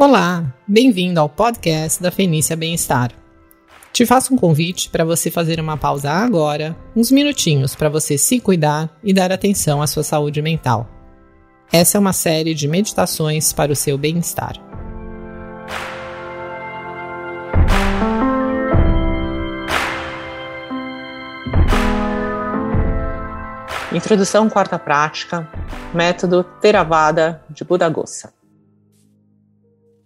[0.00, 3.10] Olá, bem-vindo ao podcast da Fenícia Bem-Estar.
[3.92, 8.38] Te faço um convite para você fazer uma pausa agora, uns minutinhos para você se
[8.38, 10.88] cuidar e dar atenção à sua saúde mental.
[11.72, 14.52] Essa é uma série de meditações para o seu bem-estar.
[23.92, 25.50] Introdução quarta prática,
[25.92, 28.37] método Theravada de Buddhaghosa.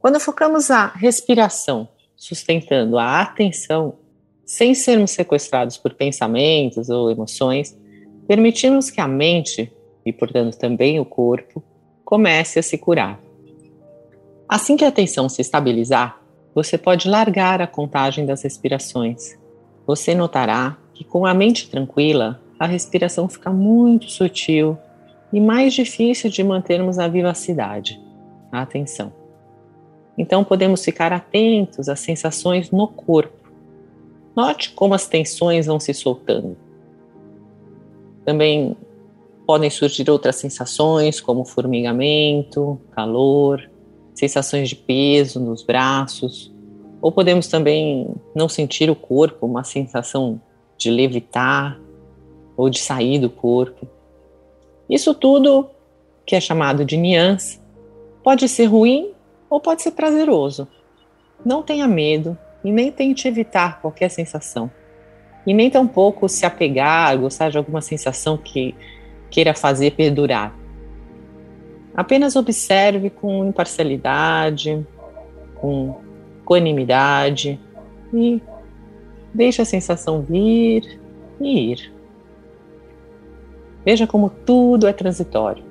[0.02, 3.94] Quando focamos a respiração, sustentando a atenção,
[4.44, 7.78] sem sermos sequestrados por pensamentos ou emoções,
[8.26, 9.72] permitimos que a mente,
[10.04, 11.62] e portanto também o corpo,
[12.04, 13.20] comece a se curar.
[14.48, 16.20] Assim que a atenção se estabilizar,
[16.52, 19.38] você pode largar a contagem das respirações.
[19.86, 24.76] Você notará que com a mente tranquila, a respiração fica muito sutil
[25.32, 28.00] e mais difícil de mantermos a vivacidade,
[28.50, 29.21] a atenção.
[30.16, 33.50] Então podemos ficar atentos às sensações no corpo.
[34.36, 36.56] Note como as tensões vão se soltando.
[38.24, 38.76] Também
[39.46, 43.68] podem surgir outras sensações, como formigamento, calor,
[44.14, 46.52] sensações de peso nos braços,
[47.00, 50.40] ou podemos também não sentir o corpo, uma sensação
[50.78, 51.78] de levitar
[52.56, 53.88] ou de sair do corpo.
[54.88, 55.68] Isso tudo,
[56.24, 57.60] que é chamado de nuance,
[58.22, 59.12] pode ser ruim
[59.52, 60.66] ou pode ser prazeroso.
[61.44, 64.70] Não tenha medo e nem tente evitar qualquer sensação.
[65.46, 68.74] E nem tampouco se apegar, gostar de alguma sensação que
[69.30, 70.56] queira fazer perdurar.
[71.94, 74.86] Apenas observe com imparcialidade,
[75.56, 76.00] com
[76.40, 77.60] equanimidade
[78.10, 78.40] e
[79.34, 80.98] deixe a sensação vir
[81.38, 81.92] e ir.
[83.84, 85.62] Veja como tudo é transitório.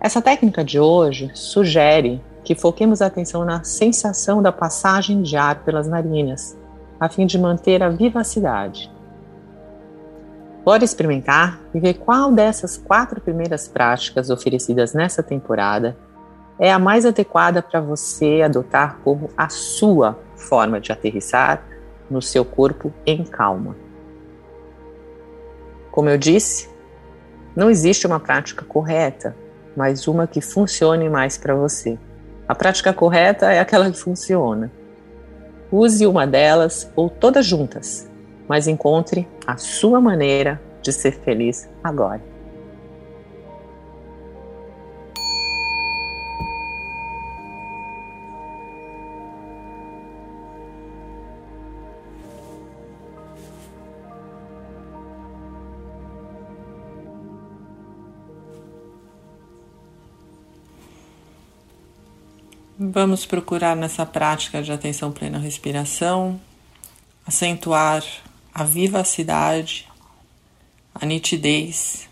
[0.00, 5.56] Essa técnica de hoje sugere que foquemos a atenção na sensação da passagem de ar
[5.64, 6.56] pelas narinas,
[6.98, 8.90] a fim de manter a vivacidade.
[10.64, 15.94] Bora experimentar e ver qual dessas quatro primeiras práticas oferecidas nessa temporada
[16.58, 21.62] é a mais adequada para você adotar como a sua forma de aterrissar
[22.10, 23.76] no seu corpo em calma.
[25.90, 26.66] Como eu disse,
[27.54, 29.36] não existe uma prática correta,
[29.76, 31.98] mas uma que funcione mais para você.
[32.48, 34.72] A prática correta é aquela que funciona.
[35.70, 38.10] Use uma delas ou todas juntas,
[38.48, 42.22] mas encontre a sua maneira de ser feliz agora.
[62.90, 66.40] Vamos procurar nessa prática de atenção plena à respiração
[67.26, 68.02] acentuar
[68.54, 69.86] a vivacidade,
[70.94, 72.08] a nitidez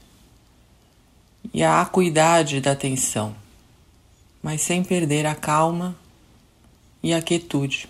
[1.55, 3.35] e a acuidade da atenção,
[4.43, 5.97] mas sem perder a calma
[7.03, 7.89] e a quietude.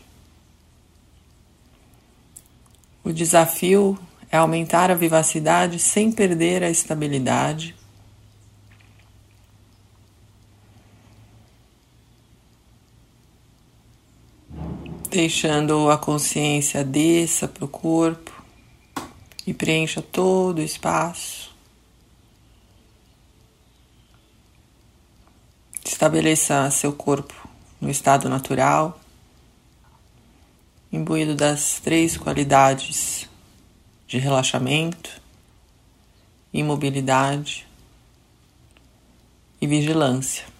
[3.02, 3.98] O desafio
[4.30, 7.74] é aumentar a vivacidade sem perder a estabilidade
[15.16, 18.30] deixando a consciência desça para o corpo
[19.46, 21.56] e preencha todo o espaço.
[25.82, 27.32] Estabeleça seu corpo
[27.80, 29.00] no estado natural,
[30.92, 33.26] imbuído das três qualidades
[34.06, 35.22] de relaxamento,
[36.52, 37.66] imobilidade
[39.62, 40.55] e vigilância.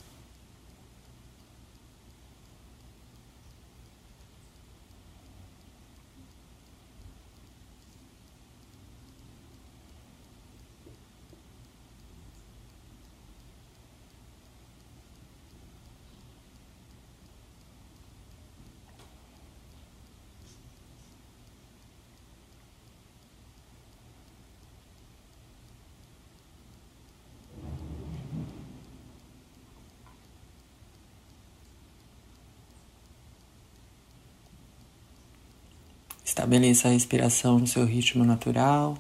[36.37, 38.99] Estabeleça a respiração no seu ritmo natural.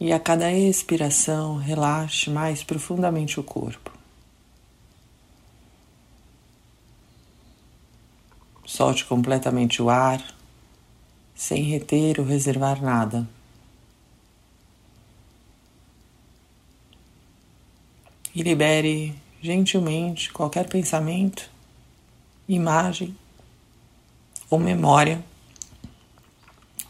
[0.00, 3.92] E a cada expiração, relaxe mais profundamente o corpo.
[8.64, 10.24] Solte completamente o ar,
[11.34, 13.28] sem reter ou reservar nada.
[18.34, 21.50] E libere gentilmente qualquer pensamento,
[22.48, 23.14] imagem
[24.50, 25.24] ou memória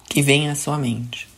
[0.09, 1.29] que venha à sua mente.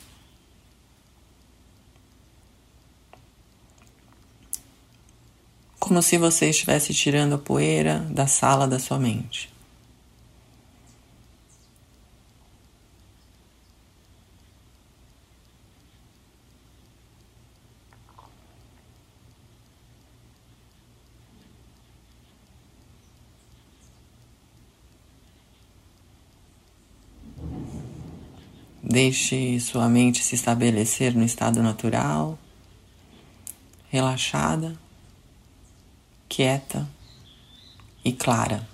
[5.78, 9.50] Como se você estivesse tirando a poeira da sala da sua mente.
[29.02, 32.38] Deixe sua mente se estabelecer no estado natural,
[33.88, 34.78] relaxada,
[36.28, 36.86] quieta
[38.04, 38.68] e clara.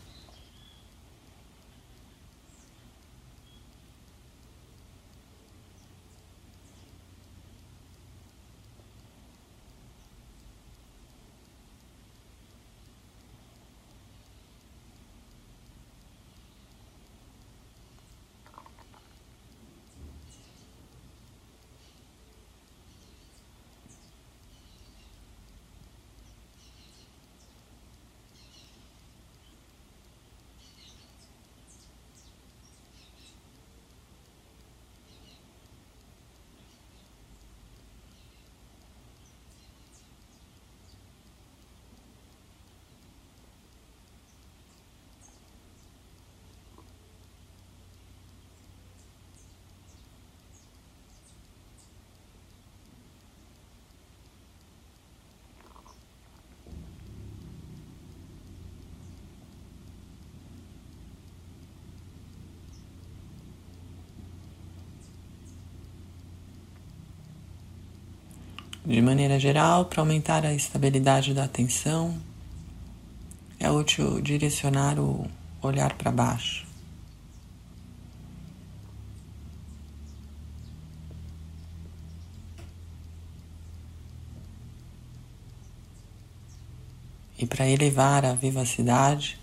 [68.87, 72.17] De maneira geral, para aumentar a estabilidade da atenção,
[73.59, 75.29] é útil direcionar o
[75.61, 76.65] olhar para baixo.
[87.37, 89.37] E para elevar a vivacidade,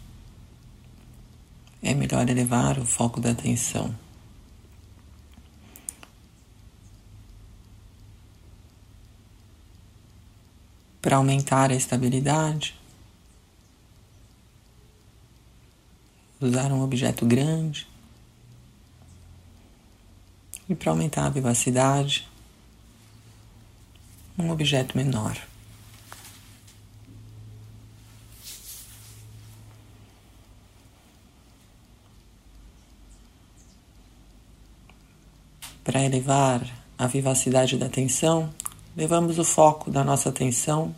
[1.81, 4.02] é melhor elevar o foco da atenção
[11.03, 12.79] para aumentar a estabilidade.
[16.39, 17.85] Usar um objeto grande.
[20.69, 22.25] E para aumentar a vivacidade,
[24.39, 25.38] um objeto menor.
[35.83, 36.65] Para elevar
[36.97, 38.53] a vivacidade da atenção,
[38.95, 40.93] levamos o foco da nossa atenção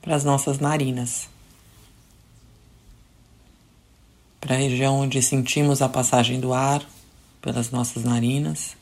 [0.00, 1.28] para as nossas narinas,
[4.40, 6.84] para a região onde sentimos a passagem do ar
[7.42, 8.76] pelas nossas narinas.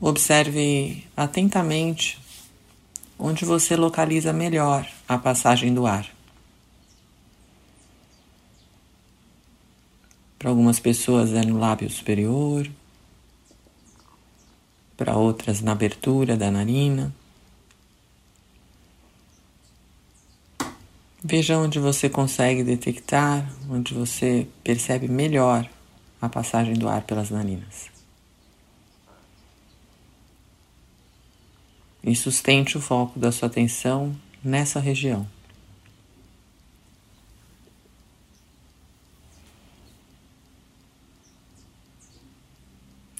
[0.00, 2.20] Observe atentamente
[3.18, 6.06] onde você localiza melhor a passagem do ar.
[10.44, 12.70] Para algumas pessoas é no lábio superior,
[14.94, 17.14] para outras na abertura da narina.
[21.24, 25.66] Veja onde você consegue detectar, onde você percebe melhor
[26.20, 27.88] a passagem do ar pelas narinas.
[32.02, 35.26] E sustente o foco da sua atenção nessa região.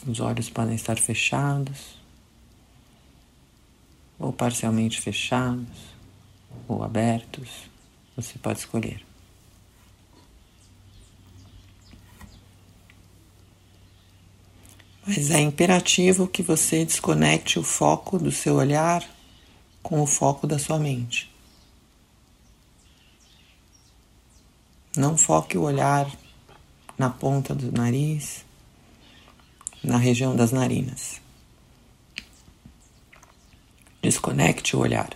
[0.06, 1.96] Os olhos podem estar fechados,
[4.18, 5.94] ou parcialmente fechados,
[6.68, 7.48] ou abertos.
[8.16, 9.04] Você pode escolher.
[15.06, 19.06] Mas é imperativo que você desconecte o foco do seu olhar
[19.82, 21.30] com o foco da sua mente.
[24.96, 26.10] Não foque o olhar
[26.96, 28.44] na ponta do nariz,
[29.84, 31.20] na região das narinas.
[34.02, 35.10] Desconecte o olhar.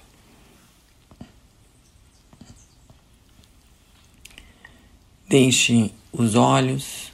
[5.27, 7.13] Deixe os olhos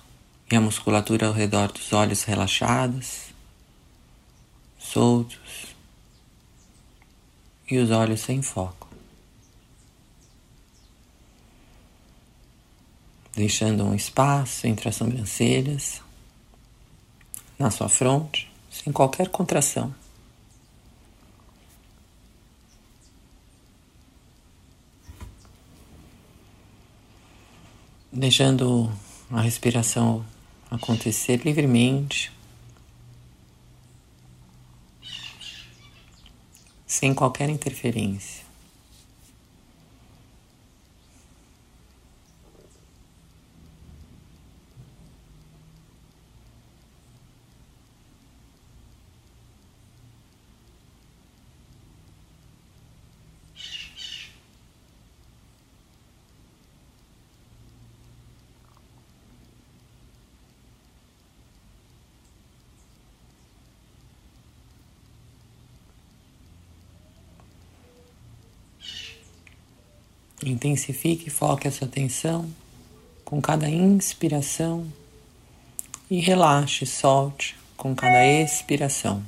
[0.51, 3.33] e a musculatura ao redor dos olhos relaxados,
[4.79, 5.75] soltos
[7.69, 8.89] e os olhos sem foco.
[13.35, 16.04] Deixando um espaço entre as sobrancelhas
[17.65, 19.95] na sua fronte, sem qualquer contração.
[28.13, 28.93] Deixando
[29.31, 30.23] a respiração
[30.71, 32.31] acontecer livremente,
[36.87, 38.44] sem qualquer interferência.
[70.45, 72.49] Intensifique e foque a sua atenção
[73.25, 74.87] com cada inspiração
[76.11, 79.25] e relaxe, solte com cada expiração.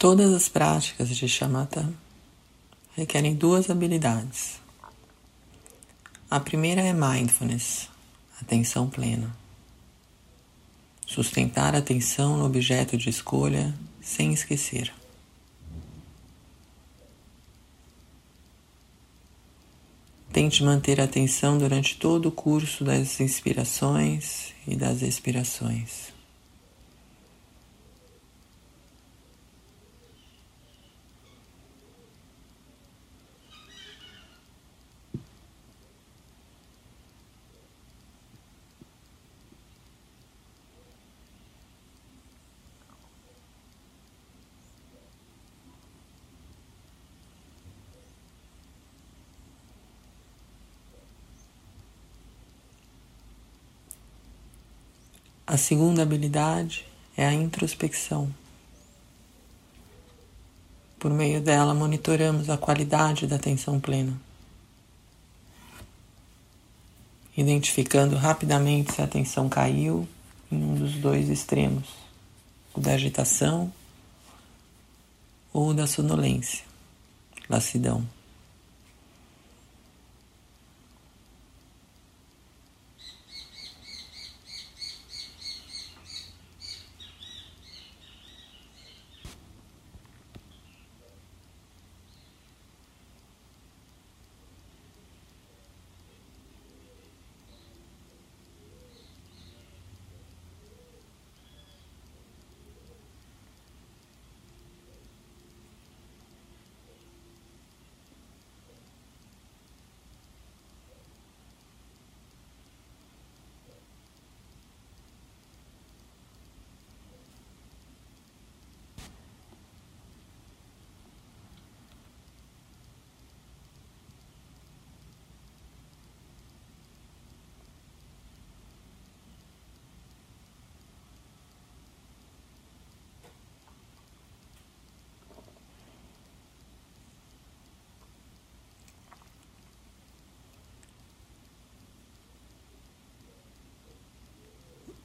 [0.00, 1.86] Todas as práticas de shamatha
[2.96, 4.58] requerem duas habilidades.
[6.30, 7.86] A primeira é mindfulness,
[8.40, 9.36] atenção plena.
[11.06, 14.90] Sustentar a atenção no objeto de escolha sem esquecer.
[20.32, 26.19] Tente manter a atenção durante todo o curso das inspirações e das expirações.
[55.52, 58.32] A segunda habilidade é a introspecção.
[60.96, 64.16] Por meio dela, monitoramos a qualidade da atenção plena,
[67.36, 70.08] identificando rapidamente se a atenção caiu
[70.52, 71.88] em um dos dois extremos,
[72.72, 73.72] o da agitação
[75.52, 76.64] ou da sonolência,
[77.48, 78.06] lassidão.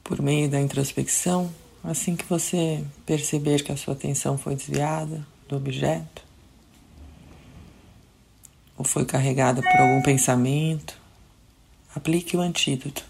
[0.06, 5.56] Por meio da introspecção, assim que você perceber que a sua atenção foi desviada do
[5.56, 6.22] objeto,
[8.78, 10.96] ou foi carregada por algum pensamento,
[11.92, 13.04] aplique o antídoto.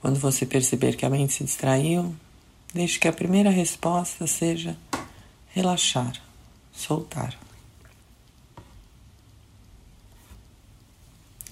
[0.00, 2.16] Quando você perceber que a mente se distraiu,
[2.72, 4.74] deixe que a primeira resposta seja
[5.48, 6.14] relaxar,
[6.72, 7.38] soltar.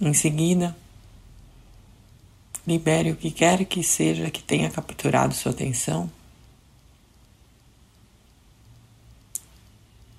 [0.01, 0.75] Em seguida,
[2.67, 6.11] libere o que quer que seja que tenha capturado sua atenção.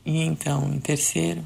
[0.06, 1.46] E então, em terceiro,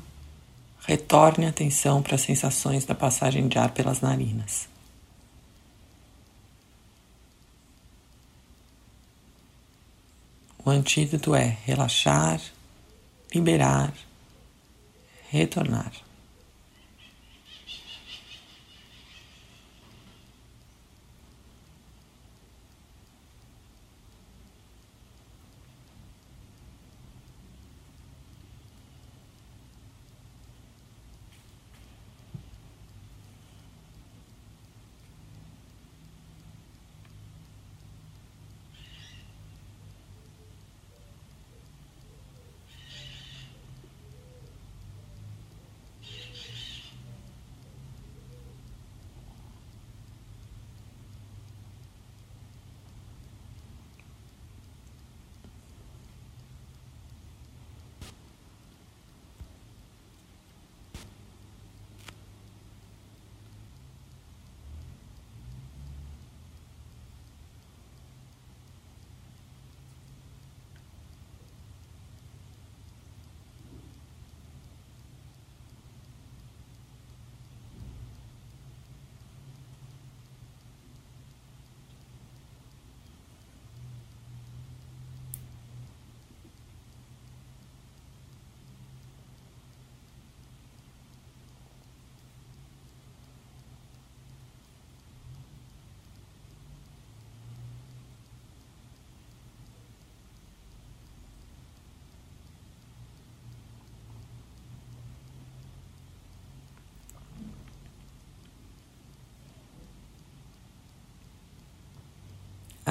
[0.85, 4.69] retorne a atenção para as sensações da passagem de ar pelas narinas.
[10.63, 12.39] O antídoto é relaxar,
[13.33, 13.91] liberar,
[15.31, 15.91] retornar.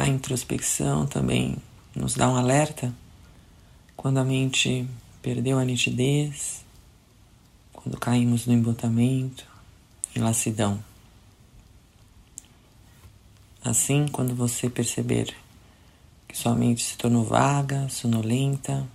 [0.00, 1.58] A introspecção também
[1.94, 2.90] nos dá um alerta
[3.94, 4.88] quando a mente
[5.20, 6.64] perdeu a nitidez,
[7.70, 9.46] quando caímos no embotamento,
[10.16, 10.82] em lassidão.
[13.62, 15.36] Assim, quando você perceber
[16.26, 18.88] que sua mente se tornou vaga, sonolenta,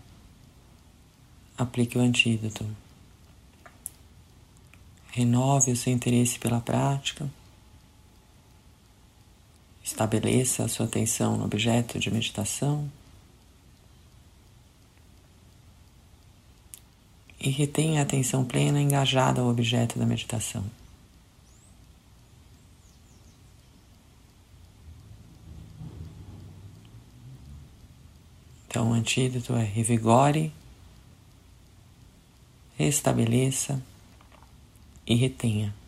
[1.56, 2.66] aplique o antídoto.
[5.12, 7.30] Renove o seu interesse pela prática.
[9.86, 12.92] Estabeleça a sua atenção no objeto de meditação
[17.40, 20.66] e retenha a atenção plena engajada ao objeto da meditação.
[28.68, 30.52] Então, o antídoto é revigore,
[32.76, 33.80] restabeleça
[35.06, 35.85] e retenha.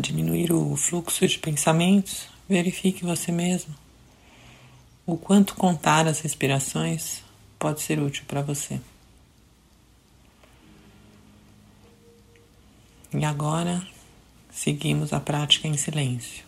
[0.00, 3.74] Diminuir o fluxo de pensamentos, verifique você mesmo
[5.08, 7.22] o quanto contar as respirações
[7.58, 8.78] pode ser útil para você.
[13.14, 13.82] E agora
[14.50, 16.47] seguimos a prática em silêncio.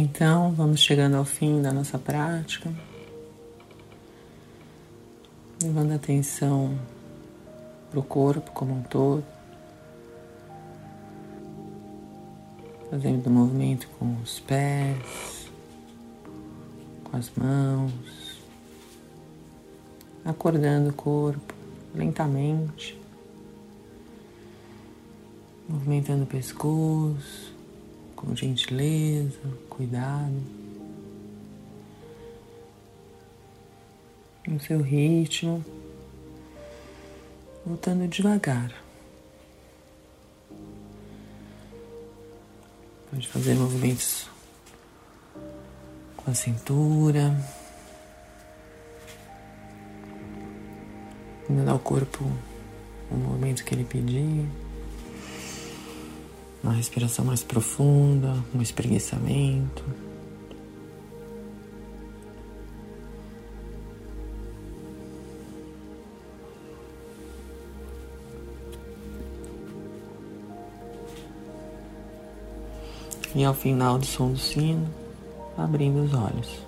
[0.00, 2.72] Então, vamos chegando ao fim da nossa prática,
[5.60, 6.78] levando atenção
[7.90, 9.24] para o corpo como um todo,
[12.88, 15.50] fazendo movimento com os pés,
[17.02, 18.40] com as mãos,
[20.24, 21.52] acordando o corpo
[21.92, 22.96] lentamente,
[25.68, 27.57] movimentando o pescoço
[28.18, 29.38] com gentileza,
[29.70, 30.42] cuidado,
[34.44, 35.64] no seu ritmo,
[37.64, 38.74] voltando devagar.
[43.08, 44.28] Pode fazer movimentos
[46.16, 47.40] com a cintura,
[51.48, 52.24] dando ao corpo
[53.12, 54.44] o movimento que ele pedir
[56.62, 59.84] uma respiração mais profunda, um espreguiçamento.
[73.34, 74.88] E ao final do som do sino,
[75.56, 76.67] abrindo os olhos.